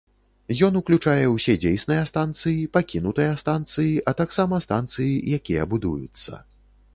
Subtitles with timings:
[0.67, 6.43] Ён ўключае ўсе дзейсныя станцыі, пакінутыя станцыі, а таксама станцыі, якія будуюцца.